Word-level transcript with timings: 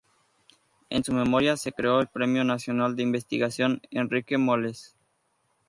En 0.89 1.03
su 1.03 1.13
memoria 1.13 1.55
se 1.57 1.71
creó 1.73 1.99
el 1.99 2.07
Premio 2.07 2.43
Nacional 2.43 2.95
de 2.95 3.03
Investigación 3.03 3.83
Enrique 3.91 4.39
Moles. 4.39 4.95